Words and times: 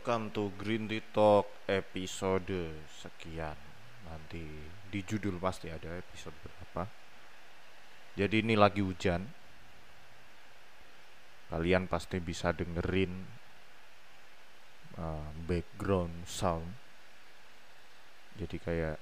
Welcome 0.00 0.32
to 0.32 0.48
Green 0.56 0.88
Tea 0.88 1.04
Talk 1.12 1.68
episode 1.68 2.72
sekian. 2.88 3.52
Nanti 4.08 4.40
di 4.88 5.04
judul 5.04 5.36
pasti 5.36 5.68
ada 5.68 5.92
episode 5.92 6.32
berapa. 6.40 6.88
Jadi 8.16 8.40
ini 8.40 8.56
lagi 8.56 8.80
hujan. 8.80 9.28
Kalian 11.52 11.84
pasti 11.84 12.16
bisa 12.16 12.48
dengerin 12.56 13.12
uh, 14.96 15.36
background 15.44 16.24
sound. 16.24 16.72
Jadi 18.40 18.56
kayak 18.56 18.96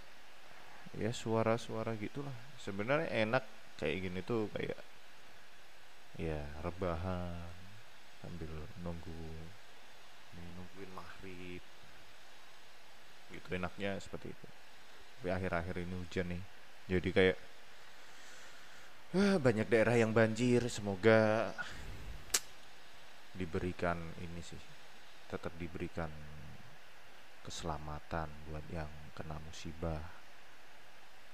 ya 0.99 1.15
suara-suara 1.15 1.95
gitulah. 1.95 2.35
Sebenarnya 2.59 3.07
enak 3.23 3.47
kayak 3.79 4.03
gini 4.03 4.19
tuh 4.27 4.51
kayak 4.51 4.83
ya 6.19 6.43
rebahan 6.59 7.39
sambil 8.19 8.51
nunggu 8.83 9.55
gitu 13.33 13.49
enaknya 13.55 13.99
seperti 14.01 14.33
itu. 14.33 14.47
Tapi 15.19 15.29
akhir-akhir 15.35 15.75
ini 15.83 15.95
hujan 15.99 16.27
nih. 16.31 16.43
Jadi 16.89 17.09
kayak 17.13 17.37
ah, 19.19 19.37
banyak 19.37 19.67
daerah 19.69 19.97
yang 19.99 20.13
banjir 20.15 20.65
semoga 20.71 21.53
diberikan 23.39 23.99
ini 24.19 24.43
sih 24.43 24.59
tetap 25.29 25.55
diberikan 25.61 26.11
keselamatan 27.45 28.29
buat 28.49 28.65
yang 28.73 28.91
kena 29.13 29.37
musibah. 29.41 30.03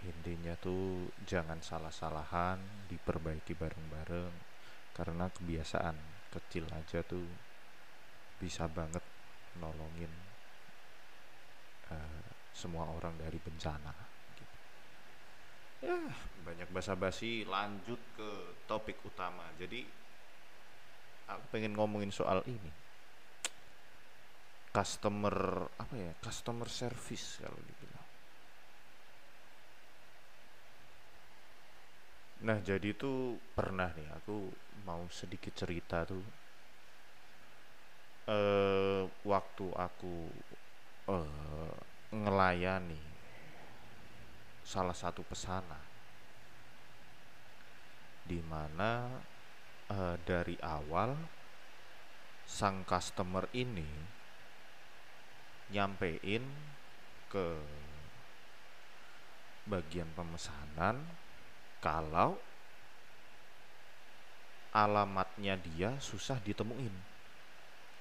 Intinya 0.04 0.52
tuh 0.60 1.08
jangan 1.24 1.64
salah-salahan 1.64 2.88
diperbaiki 2.92 3.56
bareng-bareng. 3.56 4.34
Karena 4.94 5.26
kebiasaan 5.26 5.96
kecil 6.30 6.70
aja 6.70 7.02
tuh 7.02 7.26
bisa 8.38 8.66
banget 8.70 9.02
nolongin 9.58 10.23
uh, 11.90 12.24
semua 12.54 12.86
orang 12.86 13.18
dari 13.18 13.36
bencana 13.42 13.92
gitu. 14.38 14.54
ya 15.84 15.98
banyak 16.46 16.68
basa-basi 16.70 17.42
lanjut 17.44 17.98
ke 18.14 18.30
topik 18.70 19.02
utama. 19.02 19.44
Jadi 19.58 19.82
aku 21.28 21.44
pengen 21.50 21.74
ngomongin 21.74 22.14
soal 22.14 22.40
ini. 22.46 22.70
Customer 24.74 25.66
apa 25.78 25.94
ya 25.94 26.12
customer 26.22 26.66
service 26.70 27.42
kalau 27.42 27.58
dibilang. 27.58 28.08
Nah 32.44 32.58
jadi 32.60 32.92
itu 32.92 33.38
pernah 33.54 33.88
nih 33.94 34.08
aku 34.18 34.50
mau 34.84 35.02
sedikit 35.10 35.54
cerita 35.56 36.04
tuh. 36.04 36.24
Uh, 38.24 39.04
waktu 39.28 39.68
aku 39.76 40.32
uh, 41.08 41.74
ngelayani 42.12 43.00
salah 44.64 44.96
satu 44.96 45.20
pesana. 45.26 45.80
Di 48.24 48.40
mana 48.40 49.20
uh, 49.92 50.16
dari 50.24 50.56
awal 50.64 51.12
sang 52.48 52.84
customer 52.88 53.44
ini 53.52 53.88
nyampein 55.72 56.44
ke 57.28 57.48
bagian 59.64 60.08
pemesanan 60.12 61.00
kalau 61.80 62.36
alamatnya 64.72 65.60
dia 65.60 65.96
susah 66.00 66.40
ditemuin. 66.40 67.12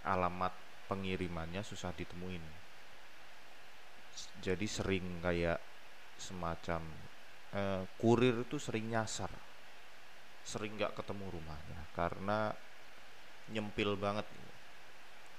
Alamat 0.04 0.52
pengirimannya 0.92 1.64
susah 1.64 1.96
ditemuin 1.96 2.63
jadi 4.46 4.66
sering 4.78 5.20
kayak 5.26 5.60
semacam 6.18 6.82
eh, 7.54 7.84
kurir 8.00 8.36
itu 8.46 8.58
sering 8.62 8.86
nyasar. 8.94 9.32
Sering 10.44 10.76
nggak 10.78 10.94
ketemu 11.00 11.26
rumahnya 11.36 11.80
karena 11.96 12.52
nyempil 13.54 13.96
banget. 14.00 14.28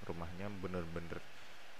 Rumahnya 0.04 0.46
bener-bener 0.62 1.18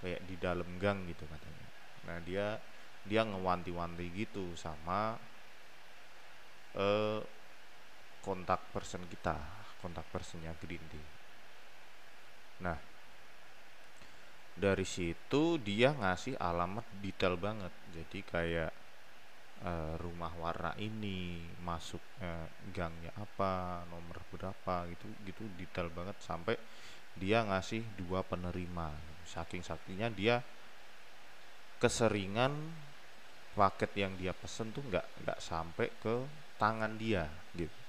kayak 0.01 0.21
di 0.29 0.35
dalam 0.39 0.69
gang 0.81 1.05
gitu 1.11 1.25
katanya. 1.29 1.69
Nah 2.07 2.17
dia 2.27 2.57
dia 3.05 3.21
ngewanti-wanti 3.21 4.05
gitu 4.13 4.57
sama 4.57 5.19
eh, 6.75 7.21
kontak 8.25 8.61
person 8.73 9.03
kita 9.07 9.37
kontak 9.81 10.05
personnya 10.13 10.51
Tea 10.57 11.05
Nah, 12.63 12.77
dari 14.55 14.87
situ 14.87 15.59
dia 15.59 15.91
ngasih 15.91 16.39
alamat 16.39 16.87
detail 17.03 17.35
banget. 17.35 17.71
Jadi 17.91 18.19
kayak 18.23 18.71
uh, 19.67 19.99
rumah 19.99 20.31
warna 20.39 20.71
ini, 20.79 21.43
masuk 21.63 22.01
gangnya 22.71 23.11
apa, 23.19 23.83
nomor 23.91 24.19
berapa 24.31 24.87
gitu, 24.91 25.07
gitu 25.27 25.43
detail 25.59 25.91
banget 25.91 26.15
sampai 26.23 26.55
dia 27.15 27.43
ngasih 27.43 27.83
dua 27.99 28.23
penerima. 28.23 28.91
Saking 29.27 29.63
saktinya 29.63 30.07
dia 30.07 30.39
keseringan 31.79 32.55
paket 33.55 33.91
yang 33.95 34.15
dia 34.19 34.35
pesen 34.35 34.71
tuh 34.75 34.83
nggak 34.83 35.23
nggak 35.23 35.39
sampai 35.39 35.87
ke 35.99 36.15
tangan 36.59 36.95
dia 36.99 37.27
gitu. 37.55 37.79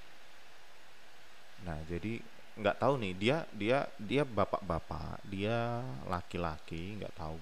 Nah 1.66 1.82
jadi 1.90 2.22
nggak 2.56 2.80
tahu 2.80 2.96
nih 2.96 3.12
dia 3.12 3.36
dia 3.52 3.78
dia 4.00 4.24
bapak-bapak 4.24 5.20
dia 5.28 5.84
laki-laki 6.08 6.96
nggak 6.96 7.12
tahu. 7.12 7.36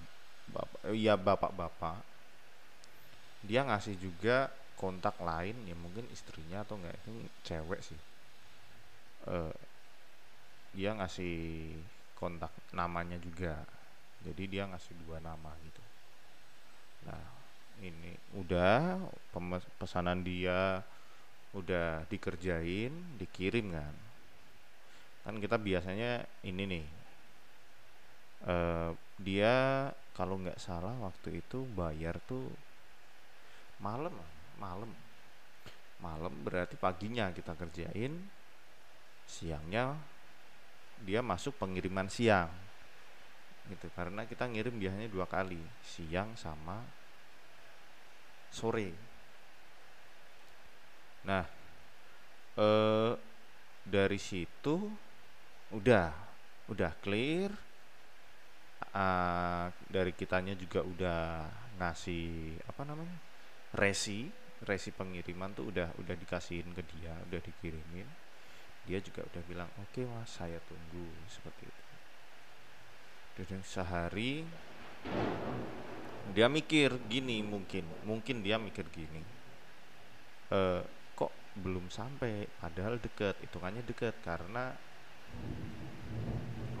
Bapak 0.51 0.79
ya 0.91 1.15
bapak-bapak. 1.15 2.03
Dia 3.47 3.63
ngasih 3.63 3.95
juga 3.95 4.51
kontak 4.75 5.15
lain 5.23 5.55
ya 5.63 5.75
mungkin 5.79 6.03
istrinya 6.11 6.67
atau 6.67 6.75
enggak 6.75 6.99
itu 6.99 7.11
cewek 7.47 7.81
sih. 7.81 7.99
Uh, 9.25 9.55
dia 10.75 10.91
ngasih 10.91 11.71
kontak 12.19 12.51
namanya 12.75 13.15
juga. 13.23 13.63
Jadi 14.19 14.43
dia 14.51 14.67
ngasih 14.67 14.93
dua 15.07 15.23
nama 15.23 15.55
gitu. 15.63 15.83
Nah 17.07 17.23
ini 17.79 18.19
udah 18.35 18.99
pesanan 19.79 20.23
dia 20.27 20.83
udah 21.55 22.03
dikerjain 22.11 22.91
dikirim 23.15 23.71
kan 23.71 24.04
kan 25.25 25.35
kita 25.41 25.57
biasanya 25.57 26.21
ini 26.45 26.63
nih 26.69 26.85
uh, 28.45 28.93
dia 29.17 29.89
kalau 30.13 30.37
nggak 30.37 30.61
salah 30.61 30.93
waktu 31.01 31.41
itu 31.41 31.65
bayar 31.73 32.21
tuh 32.29 32.45
malam 33.81 34.13
malam 34.61 34.91
malam 35.99 36.33
berarti 36.45 36.77
paginya 36.77 37.33
kita 37.33 37.57
kerjain 37.57 38.13
siangnya 39.25 39.97
dia 41.01 41.19
masuk 41.19 41.57
pengiriman 41.59 42.07
siang 42.07 42.51
gitu. 43.67 43.89
Karena 43.91 44.23
kita 44.29 44.45
ngirim 44.45 44.77
biasanya 44.77 45.09
dua 45.09 45.25
kali 45.25 45.59
siang 45.81 46.37
sama 46.37 46.79
sore. 48.53 48.93
Nah 51.25 51.43
eh, 52.55 53.13
dari 53.85 54.19
situ 54.21 54.75
udah 55.73 56.13
udah 56.69 56.91
clear. 57.01 57.51
Uh, 58.95 59.67
dari 59.91 60.15
kitanya 60.15 60.55
juga 60.55 60.79
udah 60.79 61.51
ngasih 61.75 62.55
apa 62.63 62.87
namanya 62.87 63.19
resi 63.75 64.31
resi 64.63 64.95
pengiriman 64.95 65.51
tuh 65.51 65.67
udah 65.67 65.91
udah 65.99 66.15
dikasihin 66.15 66.71
ke 66.71 66.83
dia 66.95 67.11
udah 67.27 67.41
dikirimin. 67.43 68.07
Dia 68.87 69.03
juga 69.03 69.27
udah 69.27 69.43
bilang 69.49 69.69
oke 69.81 69.91
okay, 69.99 70.05
mas 70.07 70.31
saya 70.31 70.61
tunggu 70.63 71.11
seperti 71.27 71.67
itu. 71.67 71.83
Dan 73.35 73.61
sehari 73.67 74.47
dia 76.31 76.47
mikir 76.47 76.95
gini 77.11 77.43
mungkin 77.43 77.83
mungkin 78.07 78.41
dia 78.41 78.57
mikir 78.57 78.87
gini 78.89 79.21
e, 80.49 80.59
kok 81.13 81.31
belum 81.59 81.91
sampai? 81.91 82.49
Padahal 82.59 82.97
deket 82.99 83.37
hitungannya 83.43 83.83
deket 83.85 84.15
karena 84.25 84.73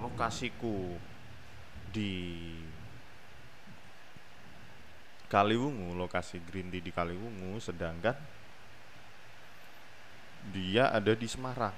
lokasiku 0.05 0.95
di 1.89 2.13
Kaliwungu, 5.25 5.97
lokasi 5.97 6.37
Green 6.45 6.69
di 6.69 6.79
Kaliwungu, 6.93 7.57
sedangkan 7.57 8.13
dia 10.53 10.93
ada 10.93 11.11
di 11.17 11.25
Semarang, 11.25 11.73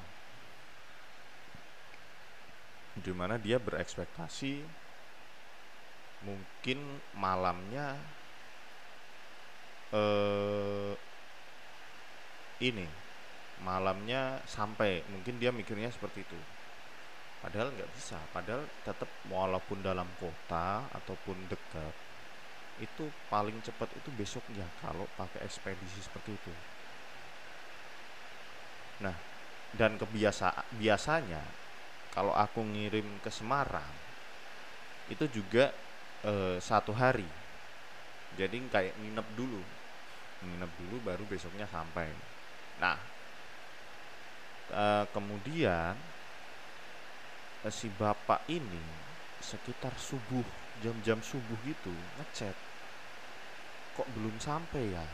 di 3.00 3.12
mana 3.16 3.40
dia 3.40 3.56
berekspektasi 3.56 4.62
mungkin 6.28 6.78
malamnya 7.16 7.96
eh, 9.96 10.94
ini 12.60 12.86
malamnya 13.64 14.44
sampai. 14.44 15.08
Mungkin 15.08 15.40
dia 15.40 15.56
mikirnya 15.56 15.88
seperti 15.88 16.28
itu 16.28 16.57
padahal 17.44 17.74
nggak 17.74 17.92
bisa. 17.94 18.18
Padahal 18.34 18.66
tetap 18.82 19.10
walaupun 19.28 19.82
dalam 19.86 20.10
kota 20.18 20.90
ataupun 20.92 21.48
dekat 21.50 21.96
itu 22.78 23.10
paling 23.26 23.58
cepat 23.66 23.90
itu 23.98 24.10
besoknya 24.14 24.70
kalau 24.78 25.10
pakai 25.18 25.42
ekspedisi 25.46 26.00
seperti 26.06 26.38
itu. 26.38 26.54
Nah 29.02 29.18
dan 29.74 29.98
kebiasaan 29.98 30.78
biasanya 30.78 31.42
kalau 32.14 32.34
aku 32.34 32.62
ngirim 32.66 33.22
ke 33.22 33.30
Semarang 33.34 33.94
itu 35.10 35.26
juga 35.30 35.74
e, 36.26 36.58
satu 36.62 36.94
hari. 36.94 37.30
Jadi 38.38 38.58
kayak 38.70 38.96
nginep 39.00 39.28
dulu. 39.34 39.62
Nginep 40.46 40.72
dulu 40.78 40.96
baru 41.02 41.24
besoknya 41.26 41.66
sampai. 41.66 42.14
Nah 42.78 42.98
e, 44.70 44.86
kemudian 45.14 45.98
si 47.70 47.88
bapak 47.92 48.48
ini 48.50 48.82
sekitar 49.42 49.94
subuh 49.96 50.46
jam-jam 50.82 51.22
subuh 51.22 51.58
gitu 51.66 51.94
ngechat. 52.22 52.54
Kok 53.98 54.08
belum 54.14 54.38
sampai 54.38 54.94
ya? 54.94 55.06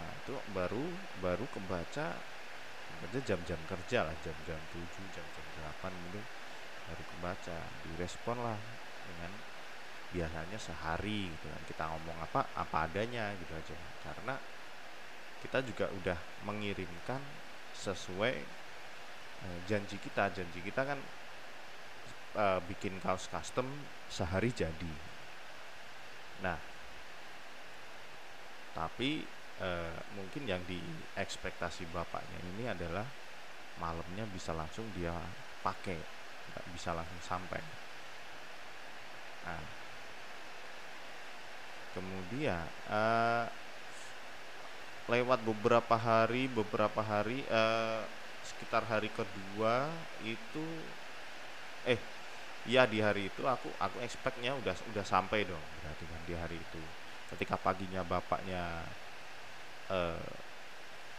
Nah 0.00 0.10
itu 0.24 0.34
baru 0.52 0.84
baru 1.20 1.44
kebaca 1.48 2.06
kerja 3.04 3.20
jam-jam 3.20 3.60
kerja 3.68 3.98
lah 4.08 4.16
jam-jam 4.24 4.60
7 4.72 5.12
jam-jam 5.12 5.46
8 5.60 5.92
mungkin 5.92 6.24
baru 6.88 7.02
kebaca 7.04 7.56
direspon 7.84 8.38
lah 8.40 8.56
dengan 9.04 9.30
biasanya 10.14 10.58
sehari 10.60 11.26
gitu 11.34 11.46
kan 11.50 11.62
kita 11.66 11.84
ngomong 11.90 12.16
apa 12.22 12.40
apa 12.54 12.76
adanya 12.88 13.34
gitu 13.36 13.52
aja. 13.52 13.76
Karena 14.00 14.34
kita 15.44 15.60
juga 15.60 15.92
udah 15.92 16.18
mengirimkan 16.48 17.20
sesuai 17.76 18.63
eh, 19.42 19.58
janji 19.66 19.98
kita 19.98 20.30
janji 20.30 20.60
kita 20.62 20.82
kan 20.86 20.98
eh, 22.38 22.60
bikin 22.70 23.02
kaos 23.02 23.26
custom 23.26 23.66
sehari 24.06 24.54
jadi. 24.54 24.94
Nah 26.44 26.74
tapi 28.74 29.22
e, 29.62 29.68
mungkin 30.18 30.50
yang 30.50 30.62
di 30.66 30.82
ekspektasi 31.14 31.86
bapaknya 31.94 32.38
ini 32.42 32.64
adalah 32.66 33.06
malamnya 33.78 34.26
bisa 34.26 34.50
langsung 34.50 34.90
dia 34.98 35.14
pakai 35.62 35.98
nggak 36.50 36.66
bisa 36.74 36.90
langsung 36.90 37.22
sampai. 37.22 37.62
Nah, 39.46 39.62
kemudian 41.94 42.66
e, 42.90 43.02
lewat 45.06 45.40
beberapa 45.46 45.94
hari 45.94 46.50
beberapa 46.50 46.98
hari 46.98 47.46
e, 47.46 47.62
sekitar 48.44 48.84
hari 48.84 49.08
kedua 49.08 49.88
itu 50.22 50.66
eh 51.88 52.00
ya 52.68 52.84
di 52.88 53.00
hari 53.00 53.28
itu 53.32 53.44
aku 53.44 53.68
aku 53.80 54.00
expectnya 54.04 54.56
udah 54.56 54.76
udah 54.92 55.04
sampai 55.04 55.44
dong 55.48 55.64
berarti 55.80 56.04
kan 56.08 56.20
di 56.24 56.34
hari 56.36 56.56
itu 56.60 56.82
ketika 57.32 57.56
paginya 57.56 58.04
bapaknya 58.04 58.84
uh, 59.88 60.28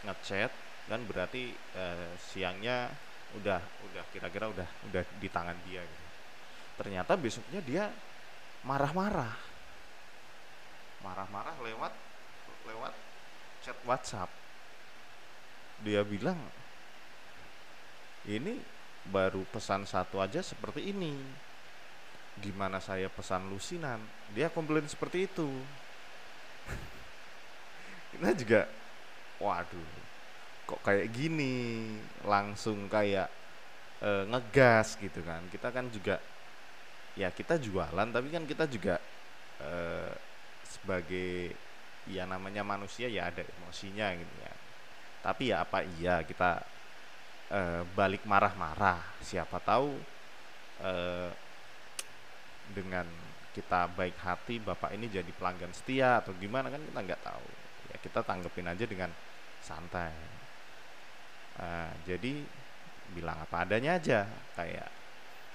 ngechat 0.06 0.50
kan 0.86 1.02
berarti 1.02 1.50
uh, 1.74 2.14
siangnya 2.18 2.90
udah 3.34 3.58
udah 3.58 4.04
kira-kira 4.14 4.46
udah 4.46 4.68
udah 4.86 5.02
di 5.18 5.28
tangan 5.28 5.58
dia 5.66 5.82
gitu. 5.82 6.04
Ternyata 6.78 7.18
besoknya 7.18 7.60
dia 7.64 7.84
marah-marah. 8.62 9.34
Marah-marah 11.02 11.56
lewat 11.58 11.92
lewat 12.70 12.94
chat 13.66 13.78
WhatsApp. 13.82 14.30
Dia 15.82 16.06
bilang 16.06 16.38
ini 18.26 18.66
baru 19.06 19.42
pesan 19.46 19.82
satu 19.86 20.16
aja 20.24 20.40
seperti 20.42 20.90
ini. 20.92 21.14
Gimana 22.36 22.78
saya 22.84 23.08
pesan 23.08 23.48
lusinan? 23.52 24.00
Dia 24.28 24.48
komplain 24.52 24.84
seperti 24.88 25.18
itu 25.28 25.64
kita 28.12 28.28
juga 28.36 28.60
waduh 29.40 29.88
kok 30.66 30.80
kayak 30.84 31.08
gini 31.14 31.54
langsung 32.24 32.88
kayak 32.90 33.28
e, 34.02 34.10
ngegas 34.30 34.96
gitu 34.98 35.20
kan 35.24 35.48
kita 35.50 35.70
kan 35.74 35.88
juga 35.92 36.20
ya 37.16 37.30
kita 37.32 37.58
jualan 37.60 38.08
tapi 38.12 38.28
kan 38.32 38.44
kita 38.44 38.66
juga 38.70 39.00
e, 39.60 39.72
sebagai 40.64 41.58
ya 42.06 42.24
namanya 42.28 42.62
manusia 42.66 43.06
ya 43.10 43.30
ada 43.30 43.42
emosinya 43.56 44.14
gitu 44.18 44.34
ya 44.38 44.52
tapi 45.22 45.52
ya 45.54 45.64
apa 45.66 45.84
iya 45.86 46.22
kita 46.26 46.62
e, 47.50 47.60
balik 47.94 48.22
marah-marah. 48.26 49.02
Siapa 49.22 49.58
tahu 49.62 49.94
e, 50.82 50.92
dengan 52.72 53.06
kita 53.56 53.88
baik 53.88 54.20
hati 54.20 54.60
bapak 54.60 54.92
ini 54.92 55.08
jadi 55.08 55.32
pelanggan 55.32 55.72
setia 55.72 56.20
atau 56.20 56.36
gimana 56.36 56.68
kan 56.68 56.82
kita 56.82 57.00
nggak 57.00 57.22
tahu. 57.24 57.48
Ya 57.88 57.96
kita 58.04 58.20
tanggepin 58.20 58.68
aja 58.68 58.84
dengan 58.84 59.08
santai. 59.64 60.12
Uh, 61.56 61.88
jadi 62.04 62.44
bilang 63.16 63.40
apa 63.40 63.64
adanya 63.64 63.96
aja. 63.96 64.28
Kayak 64.52 64.92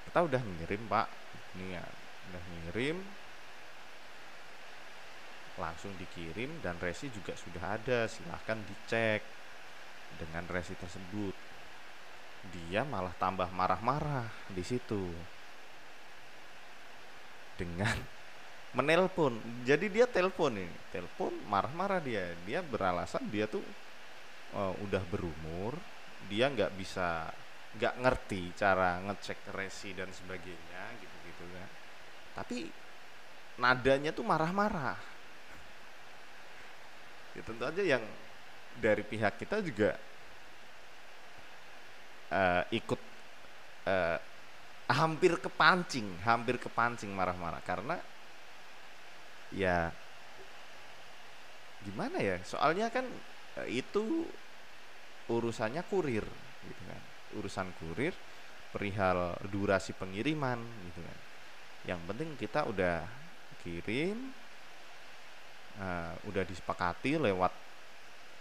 kita 0.10 0.20
udah 0.26 0.42
ngirim 0.42 0.82
pak. 0.90 1.08
Ini 1.54 1.78
ya 1.78 1.86
udah 2.34 2.44
ngirim. 2.50 2.98
Langsung 5.62 5.94
dikirim 6.02 6.50
dan 6.66 6.82
resi 6.82 7.14
juga 7.14 7.38
sudah 7.38 7.78
ada. 7.78 8.10
Silahkan 8.10 8.58
dicek 8.66 9.22
dengan 10.18 10.42
resi 10.50 10.74
tersebut 10.74 11.51
dia 12.50 12.82
malah 12.82 13.14
tambah 13.22 13.46
marah-marah 13.54 14.26
di 14.50 14.64
situ. 14.66 15.14
Dengan 17.54 17.94
menelpon. 18.78 19.38
Jadi 19.62 19.86
dia 19.94 20.10
telepon 20.10 20.58
ini. 20.58 20.76
Telepon 20.90 21.30
marah-marah 21.46 22.02
dia. 22.02 22.34
Dia 22.48 22.66
beralasan 22.66 23.30
dia 23.30 23.46
tuh 23.46 23.62
uh, 24.58 24.74
udah 24.82 25.04
berumur. 25.06 25.78
Dia 26.26 26.50
nggak 26.50 26.74
bisa 26.74 27.30
nggak 27.72 28.04
ngerti 28.04 28.52
cara 28.58 29.00
ngecek 29.00 29.48
resi 29.56 29.96
dan 29.96 30.10
sebagainya 30.10 30.82
gitu 30.98 31.16
gitu 31.30 31.44
kan. 31.54 31.70
Tapi 32.42 32.58
nadanya 33.62 34.10
tuh 34.10 34.26
marah-marah. 34.26 34.98
Ya 37.32 37.42
tentu 37.48 37.64
aja 37.64 37.84
yang 37.84 38.04
dari 38.76 39.04
pihak 39.04 39.40
kita 39.40 39.64
juga 39.64 39.96
uh, 42.32 42.64
ikut 42.72 43.02
uh, 43.86 44.18
hampir 44.92 45.40
kepancing 45.40 46.20
hampir 46.24 46.60
kepancing 46.60 47.12
marah-marah. 47.12 47.64
Karena 47.64 47.96
ya 49.52 49.92
gimana 51.84 52.18
ya? 52.20 52.38
Soalnya 52.44 52.92
kan 52.92 53.08
eh, 53.64 53.82
itu 53.84 54.28
urusannya 55.32 55.84
kurir 55.88 56.26
gitu 56.68 56.82
kan. 56.88 57.02
Urusan 57.40 57.68
kurir 57.80 58.12
perihal 58.72 59.36
durasi 59.52 59.96
pengiriman 59.96 60.60
gitu 60.92 61.00
kan. 61.04 61.20
Yang 61.88 62.00
penting 62.08 62.30
kita 62.38 62.68
udah 62.68 63.04
kirim 63.62 64.18
uh, 65.78 66.14
udah 66.26 66.44
disepakati 66.46 67.22
lewat 67.22 67.54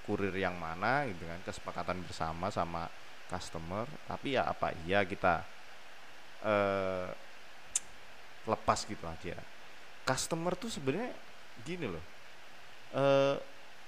kurir 0.05 0.35
yang 0.35 0.59
mana 0.59 1.07
gitu 1.07 1.25
kan. 1.27 1.39
Kesepakatan 1.47 2.03
bersama 2.03 2.51
sama 2.51 2.91
customer 3.31 3.87
tapi 4.11 4.35
ya 4.35 4.51
apa? 4.51 4.75
Iya 4.83 5.07
kita 5.07 5.47
uh, 6.43 7.07
lepas 8.51 8.83
gitu 8.83 9.07
aja. 9.07 9.39
Customer 10.03 10.59
tuh 10.59 10.67
sebenarnya 10.67 11.15
gini 11.63 11.87
loh 11.87 12.05
uh, 12.95 13.37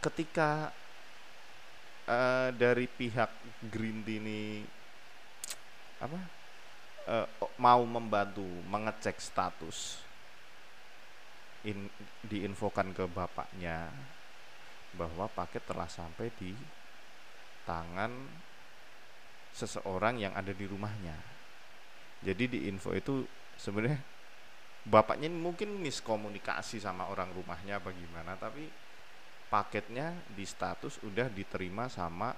ketika 0.03 0.71
uh, 2.07 2.49
dari 2.55 2.87
pihak 2.87 3.31
Green 3.71 4.03
ini 4.07 4.67
apa 6.03 6.19
uh, 7.07 7.27
mau 7.63 7.83
membantu 7.87 8.43
mengecek 8.67 9.23
status 9.23 10.03
in, 11.63 11.87
diinfokan 12.27 12.91
ke 12.91 13.07
bapaknya 13.07 13.87
bahwa 14.99 15.31
paket 15.31 15.63
telah 15.65 15.87
sampai 15.87 16.29
di 16.37 16.53
tangan 17.63 18.11
seseorang 19.53 20.19
yang 20.19 20.33
ada 20.33 20.51
di 20.51 20.65
rumahnya. 20.65 21.15
Jadi 22.25 22.45
di 22.49 22.59
info 22.73 22.97
itu 22.97 23.23
sebenarnya 23.61 24.01
bapaknya 24.83 25.31
mungkin 25.31 25.79
miskomunikasi 25.79 26.83
sama 26.83 27.07
orang 27.07 27.31
rumahnya 27.31 27.79
bagaimana 27.79 28.35
tapi 28.35 28.67
paketnya 29.47 30.11
di 30.33 30.43
status 30.43 30.99
udah 31.07 31.31
diterima 31.31 31.87
sama 31.87 32.35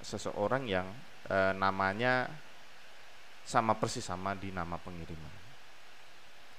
seseorang 0.00 0.64
yang 0.64 0.88
e, 1.28 1.36
namanya 1.58 2.30
sama 3.44 3.76
persis 3.76 4.06
sama 4.06 4.32
di 4.32 4.48
nama 4.48 4.80
pengiriman 4.80 5.34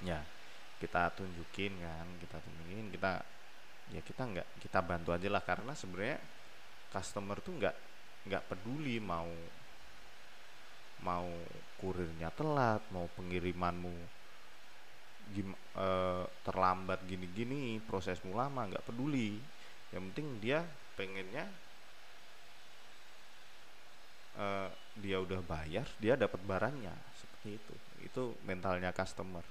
ya 0.06 0.22
kita 0.78 1.10
tunjukin 1.18 1.74
kan 1.82 2.06
kita 2.22 2.38
tunjukin 2.38 2.94
kita 2.94 3.12
ya 3.96 4.02
kita 4.06 4.22
nggak 4.30 4.48
kita 4.62 4.80
bantu 4.86 5.10
aja 5.10 5.30
lah 5.30 5.42
karena 5.42 5.74
sebenarnya 5.74 6.22
customer 6.94 7.42
tuh 7.42 7.54
nggak 7.58 7.76
nggak 8.26 8.44
peduli 8.50 8.98
mau 8.98 9.30
mau 11.06 11.30
kurirnya 11.78 12.34
telat 12.34 12.82
mau 12.90 13.06
pengirimanmu 13.14 13.94
gim, 15.34 15.54
e, 15.54 15.88
terlambat 16.46 17.02
gini-gini 17.06 17.82
prosesmu 17.86 18.34
lama 18.36 18.70
nggak 18.70 18.86
peduli. 18.86 19.38
Yang 19.94 20.04
penting 20.12 20.28
dia 20.42 20.60
pengennya 20.98 21.46
e, 24.38 24.46
dia 25.00 25.18
udah 25.22 25.42
bayar 25.46 25.88
dia 25.98 26.14
dapat 26.18 26.42
barangnya. 26.42 26.94
Seperti 27.18 27.50
itu. 27.58 27.74
Itu 28.06 28.24
mentalnya 28.46 28.94
customer. 28.94 29.46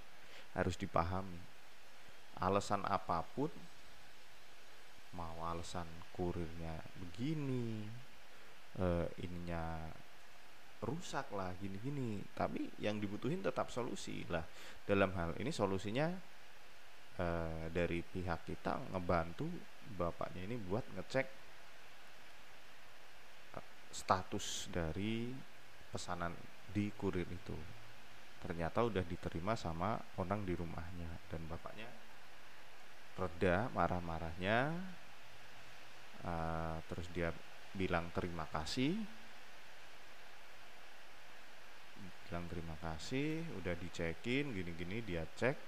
Harus 0.54 0.78
dipahami. 0.78 1.40
Alasan 2.38 2.83
apa 2.87 3.23
pun 3.35 3.50
mau 5.14 5.47
alasan 5.47 5.87
kurirnya 6.19 6.75
begini 6.99 7.87
uh, 8.81 9.07
ininya 9.21 9.90
rusak 10.85 11.33
lah 11.33 11.52
gini-gini. 11.59 12.21
Tapi 12.35 12.81
yang 12.83 13.00
dibutuhin 13.00 13.40
tetap 13.40 13.71
solusi 13.73 14.25
lah. 14.28 14.45
Dalam 14.85 15.11
hal 15.16 15.37
ini 15.40 15.50
solusinya 15.50 16.09
uh, 17.19 17.66
dari 17.73 18.04
pihak 18.04 18.45
kita 18.49 18.93
ngebantu 18.93 19.49
bapaknya 19.95 20.45
ini 20.49 20.57
buat 20.61 20.85
ngecek 20.97 21.26
uh, 23.57 23.66
status 23.93 24.69
dari 24.73 25.33
pesanan 25.90 26.35
di 26.71 26.90
kurir 26.95 27.26
itu. 27.31 27.57
Ternyata 28.45 28.85
udah 28.85 29.04
diterima 29.07 29.57
sama 29.57 29.97
orang 30.21 30.45
di 30.45 30.52
rumahnya. 30.52 31.09
Dan 31.33 31.49
bapaknya 31.49 31.88
reda 33.14 33.71
marah-marahnya 33.71 34.75
uh, 36.26 36.76
terus 36.90 37.07
dia 37.14 37.31
bilang 37.75 38.09
terima 38.14 38.47
kasih. 38.49 38.95
Bilang 42.25 42.47
terima 42.47 42.78
kasih 42.78 43.43
udah 43.61 43.75
dicekin 43.76 44.54
gini-gini 44.54 45.02
dia 45.02 45.26
cek 45.26 45.59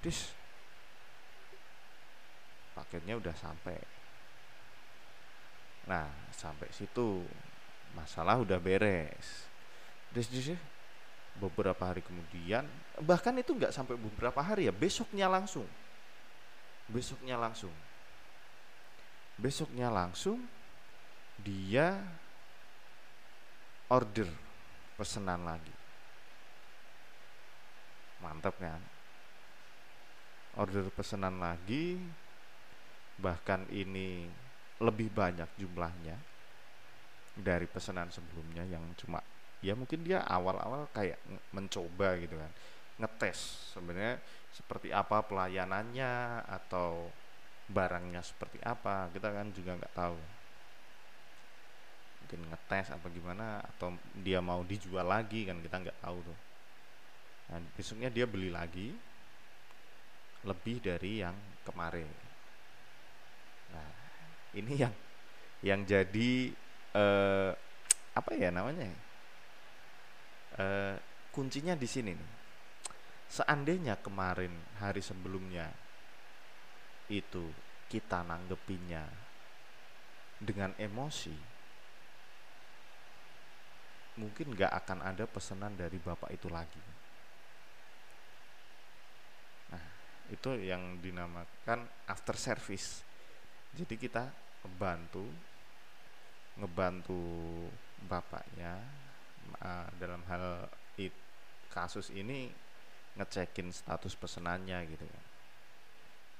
dis. 0.00 0.32
Paketnya 2.72 3.18
udah 3.18 3.34
sampai 3.34 3.76
nah 5.86 6.10
sampai 6.34 6.66
situ 6.74 7.22
masalah 7.94 8.38
udah 8.42 8.58
beres. 8.62 9.46
Dis 10.10 10.30
dis 10.30 10.54
beberapa 11.36 11.92
hari 11.92 12.00
kemudian 12.00 12.64
bahkan 13.04 13.36
itu 13.36 13.52
nggak 13.52 13.74
sampai 13.74 13.98
beberapa 13.98 14.40
hari 14.40 14.70
ya 14.70 14.74
besoknya 14.74 15.26
langsung. 15.28 15.66
Besoknya 16.86 17.34
langsung. 17.34 17.74
Besoknya 19.36 19.92
langsung 19.92 20.40
dia 21.40 22.00
order 23.92 24.28
pesanan 24.96 25.44
lagi. 25.44 25.74
Mantap 28.24 28.56
kan? 28.56 28.80
Order 30.56 30.88
pesanan 30.88 31.36
lagi 31.36 32.00
bahkan 33.16 33.64
ini 33.72 34.28
lebih 34.80 35.08
banyak 35.08 35.48
jumlahnya 35.56 36.16
dari 37.36 37.64
pesanan 37.68 38.12
sebelumnya 38.12 38.64
yang 38.68 38.84
cuma 38.96 39.20
ya 39.64 39.72
mungkin 39.72 40.04
dia 40.04 40.20
awal-awal 40.24 40.88
kayak 40.92 41.20
mencoba 41.52 42.20
gitu 42.20 42.36
kan 42.36 42.52
ngetes 42.96 43.72
sebenarnya 43.76 44.20
seperti 44.52 44.88
apa 44.92 45.24
pelayanannya 45.24 46.44
atau 46.48 47.08
barangnya 47.68 48.24
seperti 48.24 48.60
apa 48.64 49.12
kita 49.12 49.28
kan 49.32 49.52
juga 49.52 49.76
nggak 49.76 49.96
tahu 49.96 50.16
mungkin 52.26 52.42
ngetes 52.50 52.90
apa 52.90 53.06
gimana 53.14 53.62
atau 53.62 53.94
dia 54.18 54.42
mau 54.42 54.66
dijual 54.66 55.06
lagi 55.06 55.46
kan 55.46 55.62
kita 55.62 55.78
nggak 55.78 56.02
tahu 56.02 56.18
tuh. 56.26 56.38
Nah, 57.54 57.62
besoknya 57.78 58.10
dia 58.10 58.26
beli 58.26 58.50
lagi 58.50 58.90
lebih 60.42 60.82
dari 60.82 61.22
yang 61.22 61.38
kemarin. 61.62 62.10
Nah 63.70 63.90
ini 64.58 64.74
yang 64.74 64.94
yang 65.62 65.86
jadi 65.86 66.50
eh, 66.98 67.50
apa 68.18 68.30
ya 68.34 68.50
namanya 68.50 68.90
eh, 70.58 70.98
kuncinya 71.30 71.78
di 71.78 71.86
sini 71.86 72.10
nih. 72.10 72.32
Seandainya 73.30 74.02
kemarin 74.02 74.50
hari 74.82 74.98
sebelumnya 74.98 75.70
itu 77.06 77.54
kita 77.86 78.26
nanggepinnya 78.26 79.06
dengan 80.42 80.74
emosi 80.74 81.55
mungkin 84.16 84.56
nggak 84.56 84.72
akan 84.84 84.98
ada 85.04 85.24
pesanan 85.28 85.76
dari 85.76 86.00
bapak 86.00 86.32
itu 86.32 86.48
lagi. 86.48 86.80
Nah, 89.72 89.84
itu 90.32 90.48
yang 90.56 91.00
dinamakan 91.04 91.84
after 92.08 92.36
service. 92.36 93.04
Jadi 93.76 93.94
kita 94.00 94.24
ngebantu 94.64 95.24
ngebantu 96.56 97.20
bapaknya 98.08 98.80
uh, 99.60 99.88
dalam 100.00 100.24
hal 100.32 100.72
it, 100.96 101.12
kasus 101.68 102.08
ini 102.08 102.48
ngecekin 103.20 103.68
status 103.68 104.16
pesenannya 104.16 104.80
gitu 104.88 105.04
ya. 105.04 105.22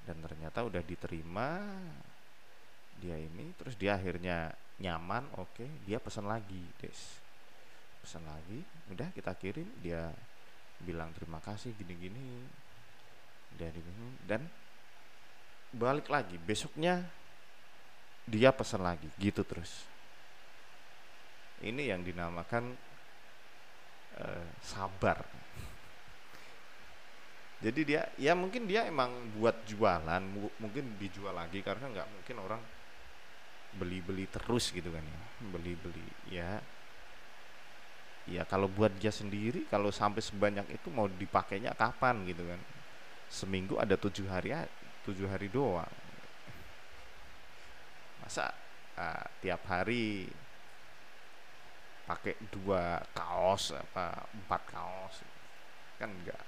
Dan 0.08 0.24
ternyata 0.24 0.64
udah 0.64 0.80
diterima 0.80 1.60
dia 2.96 3.20
ini 3.20 3.52
terus 3.60 3.76
dia 3.76 3.92
akhirnya 4.00 4.56
nyaman, 4.80 5.28
oke, 5.36 5.60
okay, 5.60 5.68
dia 5.84 6.00
pesan 6.00 6.24
lagi, 6.24 6.64
Des 6.80 7.25
pesan 8.06 8.22
lagi 8.22 8.62
udah 8.94 9.10
kita 9.10 9.34
kirim 9.34 9.66
dia 9.82 10.06
bilang 10.78 11.10
terima 11.10 11.42
kasih 11.42 11.74
gini-gini. 11.74 12.46
Dari 13.50 13.82
dan 14.22 14.46
balik 15.74 16.06
lagi 16.06 16.38
besoknya 16.38 17.02
dia 18.22 18.54
pesan 18.54 18.86
lagi 18.86 19.10
gitu 19.18 19.42
terus. 19.42 19.82
Ini 21.66 21.90
yang 21.90 22.06
dinamakan 22.06 22.78
uh, 24.22 24.46
sabar. 24.62 25.26
Jadi 27.64 27.80
dia 27.82 28.06
ya 28.22 28.38
mungkin 28.38 28.70
dia 28.70 28.86
emang 28.86 29.34
buat 29.34 29.66
jualan 29.66 30.22
mungkin 30.62 30.94
dijual 30.94 31.34
lagi 31.34 31.58
karena 31.58 31.90
nggak 31.90 32.08
mungkin 32.12 32.36
orang 32.38 32.62
beli-beli 33.74 34.30
terus 34.30 34.70
gitu 34.70 34.94
kan 34.94 35.02
ya. 35.02 35.20
Beli-beli 35.50 36.06
ya 36.30 36.62
ya 38.26 38.42
kalau 38.42 38.66
buat 38.66 38.90
dia 38.98 39.14
sendiri 39.14 39.70
kalau 39.70 39.94
sampai 39.94 40.18
sebanyak 40.18 40.66
itu 40.74 40.90
mau 40.90 41.06
dipakainya 41.06 41.72
kapan 41.78 42.26
gitu 42.26 42.42
kan? 42.42 42.60
Seminggu 43.30 43.78
ada 43.78 43.94
tujuh 43.94 44.26
hari 44.26 44.54
tujuh 45.06 45.30
hari 45.30 45.46
doang. 45.46 45.90
Masa 48.22 48.50
uh, 48.98 49.26
tiap 49.38 49.62
hari 49.70 50.26
pakai 52.06 52.34
dua 52.50 52.98
kaos 53.14 53.70
apa 53.74 54.26
empat 54.34 54.62
kaos? 54.74 55.16
Kan 56.02 56.10
enggak 56.10 56.42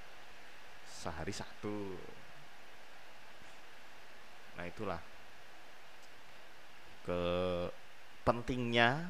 sehari 0.86 1.30
satu. 1.30 1.94
Nah 4.58 4.66
itulah. 4.66 4.98
Ke 7.06 7.22
pentingnya 8.26 9.00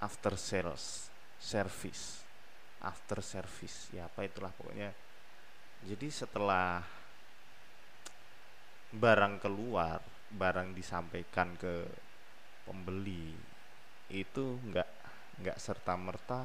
after 0.00 0.32
sales 0.38 1.15
service 1.36 2.24
after 2.82 3.20
service 3.24 3.92
ya 3.92 4.08
apa 4.08 4.24
itulah 4.24 4.52
pokoknya. 4.52 4.90
Jadi 5.84 6.08
setelah 6.08 6.82
barang 8.96 9.42
keluar 9.42 10.00
barang 10.32 10.74
disampaikan 10.74 11.54
ke 11.54 11.86
pembeli 12.66 13.34
itu 14.10 14.58
enggak 14.66 14.88
enggak 15.38 15.58
serta 15.58 15.94
merta 15.94 16.40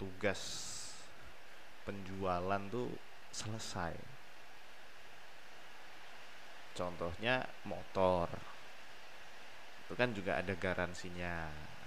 tugas 0.00 0.40
penjualan 1.86 2.62
tuh 2.70 2.90
selesai. 3.30 3.94
Contohnya 6.76 7.46
motor 7.64 8.28
itu 9.86 9.94
kan 9.94 10.10
juga 10.10 10.32
ada 10.42 10.54
garansinya 10.58 11.32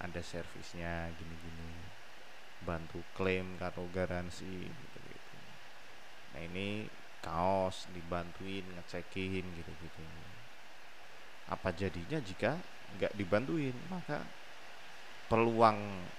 ada 0.00 0.20
servisnya 0.24 1.12
gini-gini. 1.12 1.84
Bantu 2.60 3.04
klaim 3.16 3.60
atau 3.60 3.88
garansi 3.92 4.72
gitu, 4.76 4.98
gitu 5.04 5.36
nah 6.32 6.40
ini 6.44 6.88
kaos 7.24 7.90
dibantuin 7.90 8.66
ngecekin 8.76 9.52
gitu-gitu. 9.58 10.04
Apa 11.48 11.74
jadinya 11.74 12.18
jika 12.22 12.62
nggak 12.94 13.12
dibantuin? 13.18 13.76
Maka 13.88 14.28
peluang 15.30 16.10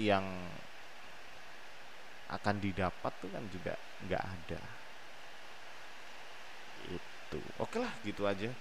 yang 0.00 0.56
akan 2.28 2.56
didapat 2.60 3.12
tuh 3.20 3.30
kan 3.32 3.44
juga 3.52 3.76
nggak 4.00 4.24
ada. 4.24 4.62
Itu. 6.78 7.40
Oke 7.58 7.78
lah 7.82 7.94
gitu 8.04 8.26
aja 8.26 8.52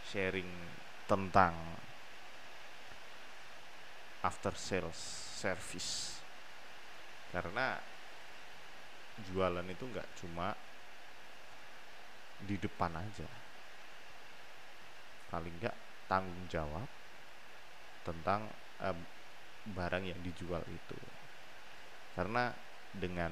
sharing 0.00 0.74
tentang 1.08 1.78
after 4.26 4.50
sales 4.58 4.98
service. 5.38 6.18
Karena 7.30 7.78
jualan 9.30 9.66
itu 9.70 9.86
nggak 9.86 10.08
cuma 10.18 10.50
di 12.42 12.58
depan 12.58 12.90
aja. 12.98 13.30
Paling 15.30 15.54
nggak 15.62 15.76
tanggung 16.10 16.42
jawab 16.50 16.90
tentang 18.02 18.50
uh, 18.82 18.98
barang 19.70 20.04
yang 20.10 20.20
dijual 20.26 20.62
itu. 20.66 20.98
Karena 22.18 22.50
dengan 22.90 23.30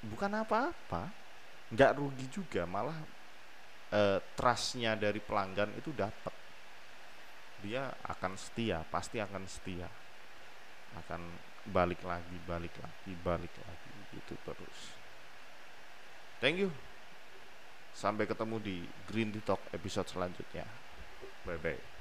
bukan 0.00 0.32
apa-apa 0.32 1.12
nggak 1.72 1.92
rugi 1.96 2.26
juga 2.28 2.68
malah 2.68 2.96
uh, 3.92 4.18
trustnya 4.36 4.96
dari 4.96 5.20
pelanggan 5.20 5.76
itu 5.76 5.92
dapat. 5.92 6.34
Dia 7.62 7.94
akan 8.10 8.34
setia 8.34 8.82
pasti 8.90 9.22
akan 9.22 9.46
setia 9.46 10.01
akan 10.98 11.20
balik 11.72 12.02
lagi 12.02 12.36
balik 12.42 12.74
lagi 12.82 13.12
balik 13.22 13.54
lagi 13.62 13.92
gitu 14.12 14.34
terus. 14.42 14.78
Thank 16.42 16.58
you. 16.58 16.74
Sampai 17.94 18.26
ketemu 18.26 18.56
di 18.58 18.76
Green 19.06 19.30
Talk 19.44 19.62
episode 19.70 20.10
selanjutnya. 20.10 20.66
Bye 21.46 21.60
bye 21.60 21.91